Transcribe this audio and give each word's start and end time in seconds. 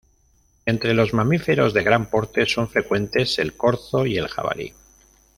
Entre 0.65 0.95
los 0.95 1.13
mamíferos 1.13 1.75
de 1.75 1.83
gran 1.83 2.09
porte, 2.09 2.47
son 2.47 2.67
frecuentes 2.67 3.37
el 3.37 3.55
corzo 3.55 4.07
y 4.07 4.17
el 4.17 4.27
jabalí. 4.29 4.73